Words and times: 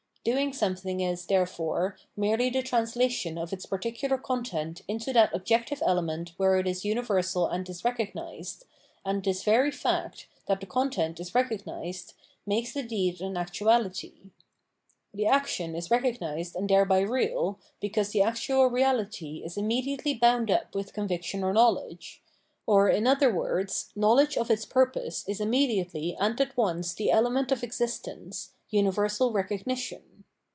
Doing 0.23 0.53
something 0.53 0.99
is, 0.99 1.25
therefore, 1.25 1.97
merely 2.15 2.51
the 2.51 2.61
translation 2.61 3.37
660 3.37 3.89
Phenomenology 3.97 4.05
of 4.05 4.11
Mind 4.11 4.75
of 4.77 4.83
its 4.83 4.85
particular 4.85 4.85
content 4.85 4.87
into 4.87 5.13
that 5.13 5.33
objective 5.35 5.81
element 5.83 6.33
where 6.37 6.57
it 6.57 6.67
is 6.67 6.85
universal 6.85 7.47
and 7.47 7.67
is 7.67 7.83
recognised, 7.83 8.65
and 9.03 9.23
this 9.25 9.41
very 9.43 9.71
fact, 9.71 10.27
that 10.45 10.59
the 10.59 10.67
content 10.67 11.19
is 11.19 11.33
recognised, 11.33 12.13
makes 12.45 12.71
the 12.71 12.83
deed 12.83 13.19
an 13.21 13.33
actuahty. 13.33 14.29
The 15.11 15.25
action 15.25 15.73
is 15.75 15.89
recogmsed 15.89 16.53
and 16.53 16.69
thereby 16.69 16.99
real, 16.99 17.57
because 17.79 18.09
the 18.11 18.21
actual 18.21 18.69
reahty 18.69 19.43
is 19.43 19.57
immediately 19.57 20.13
bound 20.13 20.51
up 20.51 20.75
with 20.75 20.93
conviction 20.93 21.43
or 21.43 21.51
knowledge; 21.51 22.21
or, 22.67 22.89
in 22.89 23.07
other 23.07 23.33
words, 23.33 23.89
knowledge 23.95 24.37
of 24.37 24.51
its 24.51 24.65
purpose 24.67 25.27
is 25.27 25.41
immediately 25.41 26.15
and 26.19 26.39
at 26.39 26.55
once 26.55 26.93
the 26.93 27.09
element 27.09 27.51
of 27.51 27.63
existence, 27.63 28.51
universal 28.69 29.33
recognition. 29.33 30.03